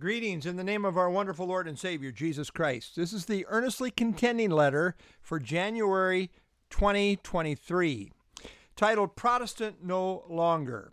Greetings 0.00 0.46
in 0.46 0.54
the 0.54 0.62
name 0.62 0.84
of 0.84 0.96
our 0.96 1.10
wonderful 1.10 1.48
Lord 1.48 1.66
and 1.66 1.76
Savior, 1.76 2.12
Jesus 2.12 2.50
Christ. 2.50 2.94
This 2.94 3.12
is 3.12 3.24
the 3.24 3.44
earnestly 3.48 3.90
contending 3.90 4.48
letter 4.48 4.94
for 5.20 5.40
January 5.40 6.30
2023, 6.70 8.12
titled 8.76 9.16
Protestant 9.16 9.82
No 9.82 10.22
Longer. 10.28 10.92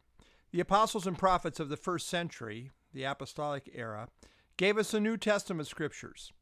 The 0.52 0.60
apostles 0.60 1.06
and 1.06 1.20
prophets 1.20 1.60
of 1.60 1.70
the 1.70 1.78
first 1.78 2.08
century, 2.08 2.72
the 2.96 3.04
apostolic 3.04 3.70
era, 3.76 4.08
gave 4.58 4.76
us 4.76 4.90
the 4.90 5.00
New 5.00 5.18
Testament 5.18 5.68
scriptures. 5.68 6.34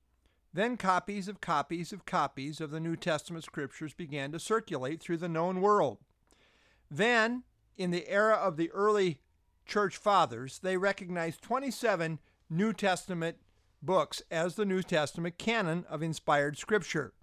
Then 0.54 0.78
copies 0.78 1.28
of 1.28 1.42
copies 1.42 1.92
of 1.92 2.06
copies 2.06 2.62
of 2.62 2.72
the 2.72 2.80
New 2.80 2.96
Testament 2.96 3.44
scriptures 3.44 3.94
began 3.94 4.32
to 4.32 4.40
circulate 4.40 5.02
through 5.02 5.18
the 5.18 5.28
known 5.28 5.60
world. 5.60 5.98
Then, 6.90 7.44
in 7.76 7.92
the 7.92 8.08
era 8.08 8.36
of 8.36 8.56
the 8.56 8.72
early 8.72 9.20
church 9.66 9.98
fathers, 9.98 10.60
they 10.60 10.78
recognized 10.78 11.42
27 11.42 12.20
New 12.54 12.72
Testament 12.72 13.38
books 13.82 14.22
as 14.30 14.56
the 14.56 14.66
New 14.66 14.84
Testament 14.84 15.38
canon 15.38 15.86
of 15.90 16.04
inspired 16.04 16.58
scripture, 16.58 17.14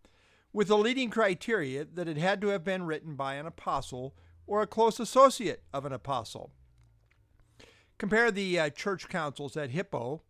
with 0.52 0.68
the 0.68 0.76
leading 0.76 1.08
criteria 1.08 1.84
that 1.84 2.08
it 2.08 2.16
had 2.16 2.40
to 2.40 2.48
have 2.48 2.64
been 2.64 2.82
written 2.82 3.14
by 3.14 3.34
an 3.34 3.46
apostle 3.46 4.14
or 4.46 4.60
a 4.60 4.66
close 4.66 4.98
associate 4.98 5.62
of 5.72 5.86
an 5.86 5.92
apostle. 5.92 6.50
Compare 7.96 8.32
the 8.32 8.58
uh, 8.58 8.70
church 8.70 9.08
councils 9.08 9.56
at 9.56 9.70
Hippo, 9.70 10.22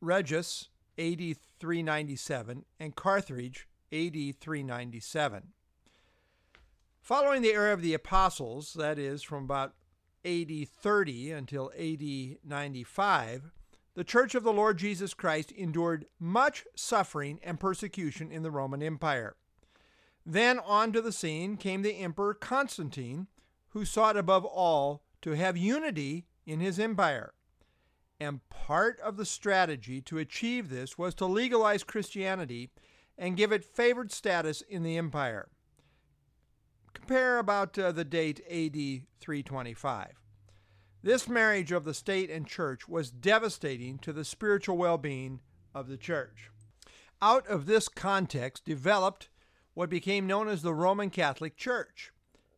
Regius, 0.00 0.68
AD 0.96 1.36
397, 1.58 2.64
and 2.78 2.94
Carthage, 2.94 3.66
AD 3.92 4.38
397. 4.40 5.48
Following 7.00 7.42
the 7.42 7.52
era 7.52 7.72
of 7.72 7.82
the 7.82 7.94
apostles, 7.94 8.74
that 8.74 8.98
is, 8.98 9.22
from 9.22 9.44
about 9.44 9.74
AD 10.24 10.68
30 10.68 11.32
until 11.32 11.72
AD 11.76 12.38
95, 12.44 13.50
the 13.94 14.04
Church 14.04 14.34
of 14.34 14.42
the 14.42 14.52
Lord 14.52 14.76
Jesus 14.76 15.14
Christ 15.14 15.52
endured 15.52 16.06
much 16.18 16.64
suffering 16.74 17.38
and 17.42 17.60
persecution 17.60 18.32
in 18.32 18.42
the 18.42 18.50
Roman 18.50 18.82
Empire. 18.82 19.36
Then 20.26 20.58
onto 20.58 21.00
the 21.00 21.12
scene 21.12 21.56
came 21.56 21.82
the 21.82 21.98
Emperor 21.98 22.34
Constantine, 22.34 23.28
who 23.70 23.84
sought 23.84 24.16
above 24.16 24.44
all 24.44 25.02
to 25.22 25.32
have 25.32 25.56
unity 25.56 26.26
in 26.46 26.60
his 26.60 26.78
empire. 26.78 27.34
And 28.20 28.48
part 28.48 29.00
of 29.00 29.16
the 29.16 29.26
strategy 29.26 30.00
to 30.02 30.18
achieve 30.18 30.70
this 30.70 30.96
was 30.96 31.14
to 31.16 31.26
legalize 31.26 31.84
Christianity 31.84 32.70
and 33.18 33.36
give 33.36 33.52
it 33.52 33.64
favored 33.64 34.12
status 34.12 34.60
in 34.62 34.82
the 34.82 34.96
empire. 34.96 35.48
Compare 36.94 37.38
about 37.38 37.78
uh, 37.78 37.92
the 37.92 38.04
date 38.04 38.40
AD 38.48 39.02
325. 39.20 40.23
This 41.04 41.28
marriage 41.28 41.70
of 41.70 41.84
the 41.84 41.92
state 41.92 42.30
and 42.30 42.46
church 42.46 42.88
was 42.88 43.10
devastating 43.10 43.98
to 43.98 44.10
the 44.10 44.24
spiritual 44.24 44.78
well 44.78 44.96
being 44.96 45.40
of 45.74 45.86
the 45.86 45.98
church. 45.98 46.48
Out 47.20 47.46
of 47.46 47.66
this 47.66 47.88
context 47.88 48.64
developed 48.64 49.28
what 49.74 49.90
became 49.90 50.26
known 50.26 50.48
as 50.48 50.62
the 50.62 50.72
Roman 50.72 51.10
Catholic 51.10 51.58
Church. 51.58 52.10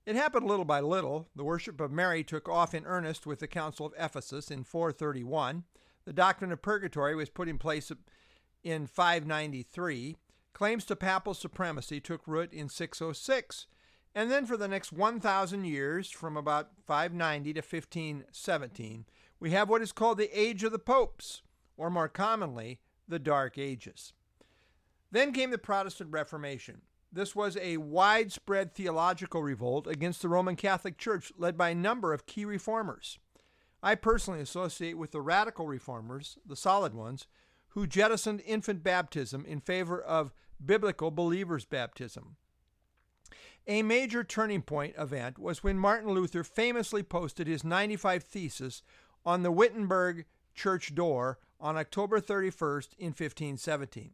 It 0.06 0.14
happened 0.14 0.46
little 0.46 0.64
by 0.64 0.78
little. 0.78 1.28
The 1.34 1.42
worship 1.42 1.80
of 1.80 1.90
Mary 1.90 2.22
took 2.22 2.48
off 2.48 2.72
in 2.72 2.86
earnest 2.86 3.26
with 3.26 3.40
the 3.40 3.48
Council 3.48 3.84
of 3.84 3.94
Ephesus 3.98 4.48
in 4.48 4.62
431. 4.62 5.64
The 6.04 6.12
doctrine 6.12 6.52
of 6.52 6.62
purgatory 6.62 7.16
was 7.16 7.28
put 7.28 7.48
in 7.48 7.58
place 7.58 7.90
in 8.62 8.86
593. 8.86 10.18
Claims 10.52 10.84
to 10.84 10.94
papal 10.94 11.34
supremacy 11.34 12.00
took 12.00 12.22
root 12.28 12.52
in 12.52 12.68
606. 12.68 13.66
And 14.16 14.30
then 14.30 14.46
for 14.46 14.56
the 14.56 14.66
next 14.66 14.94
1,000 14.94 15.64
years, 15.64 16.10
from 16.10 16.38
about 16.38 16.70
590 16.86 17.52
to 17.52 17.60
1517, 17.60 19.04
we 19.38 19.50
have 19.50 19.68
what 19.68 19.82
is 19.82 19.92
called 19.92 20.16
the 20.16 20.30
Age 20.32 20.64
of 20.64 20.72
the 20.72 20.78
Popes, 20.78 21.42
or 21.76 21.90
more 21.90 22.08
commonly, 22.08 22.80
the 23.06 23.18
Dark 23.18 23.58
Ages. 23.58 24.14
Then 25.12 25.34
came 25.34 25.50
the 25.50 25.58
Protestant 25.58 26.12
Reformation. 26.12 26.80
This 27.12 27.36
was 27.36 27.58
a 27.58 27.76
widespread 27.76 28.72
theological 28.72 29.42
revolt 29.42 29.86
against 29.86 30.22
the 30.22 30.30
Roman 30.30 30.56
Catholic 30.56 30.96
Church 30.96 31.30
led 31.36 31.58
by 31.58 31.68
a 31.68 31.74
number 31.74 32.14
of 32.14 32.24
key 32.24 32.46
reformers. 32.46 33.18
I 33.82 33.96
personally 33.96 34.40
associate 34.40 34.96
with 34.96 35.10
the 35.10 35.20
radical 35.20 35.68
reformers, 35.68 36.38
the 36.46 36.56
solid 36.56 36.94
ones, 36.94 37.26
who 37.68 37.86
jettisoned 37.86 38.40
infant 38.46 38.82
baptism 38.82 39.44
in 39.44 39.60
favor 39.60 40.00
of 40.00 40.32
biblical 40.64 41.10
believers' 41.10 41.66
baptism. 41.66 42.36
A 43.68 43.82
major 43.82 44.22
turning 44.22 44.62
point 44.62 44.94
event 44.96 45.40
was 45.40 45.64
when 45.64 45.76
Martin 45.76 46.10
Luther 46.10 46.44
famously 46.44 47.02
posted 47.02 47.48
his 47.48 47.64
95 47.64 48.22
Theses 48.22 48.82
on 49.24 49.42
the 49.42 49.50
Wittenberg 49.50 50.24
church 50.54 50.94
door 50.94 51.38
on 51.60 51.76
October 51.76 52.20
31st 52.20 52.90
in 52.96 53.08
1517. 53.08 54.12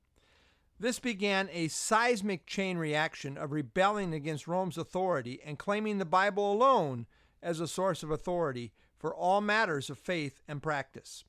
This 0.81 0.99
began 0.99 1.51
a 1.53 1.69
seismic 1.69 2.47
chain 2.47 2.79
reaction 2.79 3.37
of 3.37 3.53
rebelling 3.53 4.15
against 4.15 4.49
Rome's 4.49 4.79
authority 4.79 5.39
and 5.45 5.59
claiming 5.59 5.99
the 5.99 6.07
Bible 6.07 6.51
alone 6.51 7.07
as 7.43 7.61
a 7.61 7.69
source 7.69 8.03
of 8.03 8.11
authority 8.11 8.73
for 8.99 9.15
all 9.15 9.43
matters 9.43 9.91
of 9.91 9.99
faith 9.99 10.41
and 10.49 10.63
practice. 10.63 11.25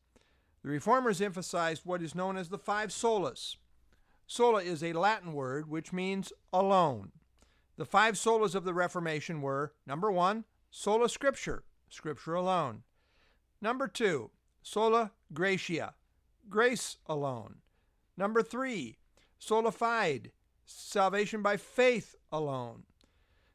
The 0.64 0.70
reformers 0.70 1.22
emphasized 1.22 1.82
what 1.84 2.02
is 2.02 2.16
known 2.16 2.38
as 2.38 2.48
the 2.48 2.58
five 2.58 2.90
solas. 2.90 3.58
Sola 4.26 4.64
is 4.64 4.82
a 4.82 4.94
Latin 4.94 5.34
word 5.34 5.70
which 5.70 5.92
means 5.92 6.32
alone. 6.54 7.12
The 7.78 7.86
five 7.86 8.16
solas 8.16 8.56
of 8.56 8.66
the 8.66 8.74
Reformation 8.74 9.42
were 9.42 9.74
number 9.86 10.12
one, 10.12 10.46
sola 10.70 11.08
scriptura, 11.08 11.62
scripture 11.90 12.36
alone. 12.36 12.84
Number 13.62 13.88
two, 13.88 14.32
sola 14.62 15.12
gratia, 15.34 15.96
grace 16.50 16.98
alone. 17.08 17.56
Number 18.16 18.44
three, 18.44 18.98
sola 19.40 19.72
fide, 19.72 20.32
salvation 20.66 21.42
by 21.42 21.58
faith 21.58 22.16
alone. 22.32 22.84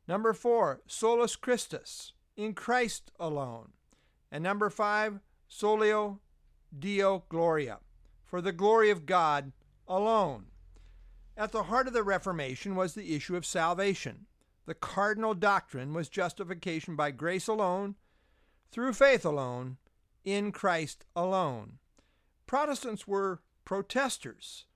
Number 0.09 0.33
four, 0.33 0.81
solus 0.87 1.37
Christus, 1.37 2.13
in 2.37 2.55
Christ 2.55 3.11
alone. 3.21 3.73
And 4.33 4.43
number 4.43 4.71
five, 4.71 5.21
soli 5.49 5.93
Deo 6.77 7.25
gloria, 7.29 7.79
for 8.25 8.41
the 8.41 8.53
glory 8.53 8.91
of 8.91 9.07
God 9.07 9.53
alone. 9.87 10.47
At 11.39 11.53
the 11.53 11.63
heart 11.63 11.87
of 11.87 11.93
the 11.93 12.03
Reformation 12.03 12.75
was 12.75 12.95
the 12.95 13.15
issue 13.15 13.37
of 13.37 13.47
salvation. 13.47 14.27
The 14.67 14.75
cardinal 14.75 15.35
doctrine 15.35 15.95
was 15.95 16.09
justification 16.09 16.97
by 16.97 17.13
grace 17.13 17.47
alone, 17.47 17.95
through 18.73 18.95
faith 18.95 19.25
alone, 19.25 19.77
in 20.25 20.51
Christ 20.51 21.05
alone. 21.15 21.79
Protestants 22.47 23.07
were 23.07 23.41
protesters. 23.65 24.67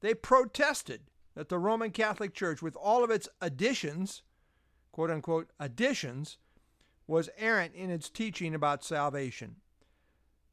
They 0.00 0.12
protested 0.12 1.10
that 1.34 1.48
the 1.48 1.58
Roman 1.58 1.90
Catholic 1.90 2.34
Church, 2.34 2.60
with 2.60 2.76
all 2.76 3.02
of 3.02 3.10
its 3.10 3.26
additions, 3.40 4.22
quote 4.92 5.10
unquote, 5.10 5.48
additions, 5.58 6.36
was 7.06 7.30
errant 7.38 7.74
in 7.74 7.88
its 7.88 8.10
teaching 8.10 8.54
about 8.54 8.84
salvation. 8.84 9.56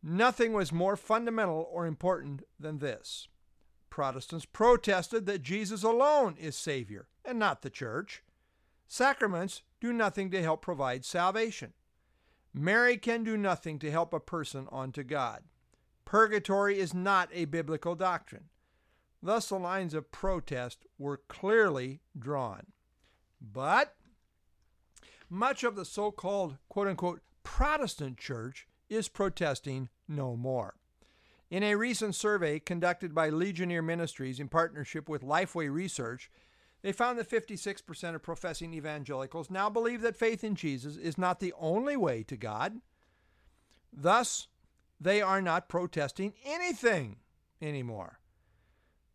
Nothing 0.02 0.54
was 0.54 0.72
more 0.72 0.96
fundamental 0.96 1.68
or 1.70 1.86
important 1.86 2.44
than 2.58 2.80
this. 2.80 3.28
Protestants 4.00 4.46
protested 4.46 5.26
that 5.26 5.42
Jesus 5.42 5.84
alone 5.84 6.38
is 6.40 6.56
Savior 6.56 7.10
and 7.26 7.38
not 7.38 7.64
the 7.64 7.70
church. 7.70 8.24
Sacraments 8.88 9.62
do 9.82 9.92
nothing 9.92 10.32
to 10.32 10.42
help 10.42 10.62
provide 10.62 11.04
salvation. 11.04 11.74
Mary 12.54 12.96
can 12.96 13.26
do 13.26 13.36
nothing 13.36 13.78
to 13.80 13.92
help 13.92 14.14
a 14.14 14.22
person 14.22 14.70
onto 14.72 15.04
God. 15.04 15.44
Purgatory 16.06 16.80
is 16.80 16.94
not 16.94 17.28
a 17.34 17.44
biblical 17.44 17.94
doctrine. 17.94 18.46
Thus, 19.22 19.50
the 19.50 19.60
lines 19.60 19.94
of 19.94 20.14
protest 20.14 20.86
were 20.98 21.20
clearly 21.28 22.00
drawn. 22.18 22.68
But 23.42 23.98
much 25.30 25.66
of 25.66 25.76
the 25.76 25.84
so 25.84 26.10
called 26.10 26.56
quote 26.70 26.88
unquote 26.88 27.20
Protestant 27.44 28.18
church 28.18 28.66
is 28.88 29.10
protesting 29.10 29.90
no 30.08 30.38
more. 30.38 30.79
In 31.50 31.64
a 31.64 31.76
recent 31.76 32.14
survey 32.14 32.60
conducted 32.60 33.16
by 33.16 33.30
Ligonier 33.30 33.82
Ministries 33.82 34.40
in 34.40 34.50
partnership 34.50 35.10
with 35.10 35.24
Lifeway 35.24 35.72
Research, 35.72 36.30
they 36.84 36.92
found 36.92 37.18
that 37.18 37.30
56% 37.30 38.16
of 38.16 38.22
professing 38.22 38.74
evangelicals 38.74 39.50
now 39.50 39.70
believe 39.70 40.02
that 40.02 40.16
faith 40.16 40.44
in 40.44 40.56
Jesus 40.56 40.96
is 40.96 41.18
not 41.18 41.40
the 41.40 41.54
only 41.60 41.98
way 41.98 42.24
to 42.24 42.38
God. 42.38 42.80
Thus, 43.92 44.48
they 45.00 45.22
are 45.22 45.42
not 45.42 45.70
protesting 45.70 46.34
anything 46.46 47.18
anymore. 47.62 48.20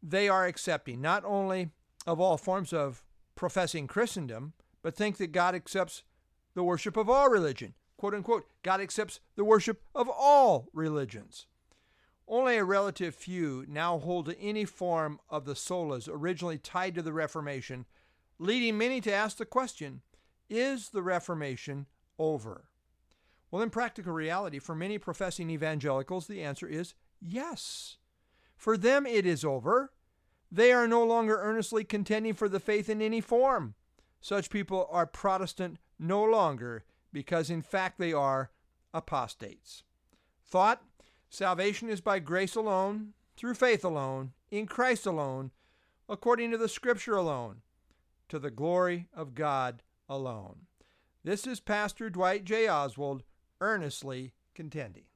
They 0.03 0.29
are 0.29 0.47
accepting 0.47 1.01
not 1.01 1.25
only 1.25 1.71
of 2.07 2.21
all 2.21 2.37
forms 2.37 2.73
of 2.73 3.05
professing 3.37 3.87
Christendom, 3.87 4.55
but 4.83 4.97
think 4.97 5.17
that 5.19 5.33
God 5.33 5.55
accepts 5.55 6.03
the 6.55 6.65
worship 6.65 6.97
of 6.97 7.09
all 7.09 7.31
religion. 7.31 7.75
Quote 7.97 8.15
unquote, 8.15 8.45
God 8.63 8.81
accepts 8.81 9.21
the 9.37 9.45
worship 9.45 9.83
of 9.95 10.09
all 10.09 10.69
religions. 10.75 11.47
Only 12.27 12.57
a 12.57 12.65
relative 12.65 13.15
few 13.15 13.67
now 13.69 13.99
hold 13.99 14.27
to 14.27 14.41
any 14.41 14.65
form 14.65 15.21
of 15.29 15.45
the 15.45 15.55
solas 15.55 16.09
originally 16.11 16.59
tied 16.59 16.95
to 16.95 17.03
the 17.03 17.13
Reformation, 17.13 17.85
leading 18.39 18.79
many 18.79 19.01
to 19.03 19.13
ask 19.13 19.37
the 19.37 19.45
question 19.45 20.01
Is 20.49 20.91
the 20.91 21.03
Reformation 21.03 21.87
over? 22.19 22.69
Well, 23.51 23.63
in 23.63 23.71
practical 23.71 24.13
reality, 24.13 24.59
for 24.59 24.75
many 24.75 24.99
professing 24.99 25.51
evangelicals, 25.51 26.27
the 26.27 26.43
answer 26.43 26.67
is 26.67 26.95
Yes. 27.21 27.99
For 28.57 28.77
them 28.77 29.07
it 29.07 29.27
is 29.27 29.45
over. 29.45 29.93
They 30.51 30.73
are 30.73 30.89
no 30.89 31.05
longer 31.05 31.39
earnestly 31.41 31.85
contending 31.85 32.35
for 32.35 32.49
the 32.49 32.61
faith 32.61 32.89
in 32.89 33.03
any 33.03 33.21
form. 33.21 33.75
Such 34.21 34.51
people 34.51 34.89
are 34.91 35.07
Protestant 35.07 35.79
no 35.99 36.25
longer 36.25 36.85
because, 37.13 37.51
in 37.51 37.63
fact, 37.63 37.99
they 37.99 38.13
are 38.13 38.51
apostates. 38.93 39.83
Thought 40.45 40.83
Salvation 41.35 41.89
is 41.89 42.01
by 42.01 42.21
grace 42.21 42.55
alone, 42.55 43.13
through 43.37 43.55
faith 43.55 43.85
alone, 43.85 44.35
in 44.53 44.67
Christ 44.67 45.05
alone, 45.05 45.51
according 46.09 46.53
to 46.53 46.57
the 46.57 46.69
Scripture 46.69 47.17
alone, 47.17 47.63
to 48.29 48.39
the 48.39 48.53
glory 48.53 49.09
of 49.13 49.35
God 49.35 49.83
alone. 50.09 50.67
This 51.25 51.45
is 51.45 51.59
Pastor 51.59 52.09
Dwight 52.09 52.45
J. 52.45 52.69
Oswald 52.69 53.25
earnestly 53.61 54.33
contending. 54.55 55.07